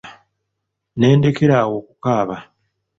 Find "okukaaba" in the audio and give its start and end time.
1.81-2.37